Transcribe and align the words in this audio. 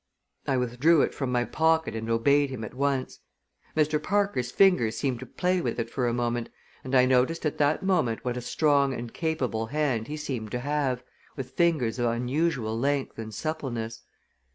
I 0.47 0.57
withdrew 0.57 1.03
it 1.03 1.13
from 1.13 1.31
my 1.31 1.45
pocket 1.45 1.95
and 1.95 2.09
obeyed 2.09 2.49
him 2.49 2.63
at 2.63 2.73
once. 2.73 3.19
Mr. 3.77 4.01
Parker's 4.01 4.49
fingers 4.49 4.97
seemed 4.97 5.19
to 5.19 5.27
play 5.27 5.61
with 5.61 5.79
it 5.79 5.91
for 5.91 6.07
a 6.07 6.11
moment 6.11 6.49
and 6.83 6.95
I 6.95 7.05
noticed 7.05 7.45
at 7.45 7.59
that 7.59 7.83
moment 7.83 8.25
what 8.25 8.35
a 8.35 8.41
strong 8.41 8.95
and 8.95 9.13
capable 9.13 9.67
hand 9.67 10.07
he 10.07 10.17
seemed 10.17 10.49
to 10.53 10.59
have, 10.61 11.03
with 11.35 11.51
fingers 11.51 11.99
of 11.99 12.07
unusual 12.07 12.75
length 12.79 13.19
and 13.19 13.31
suppleness. 13.31 14.01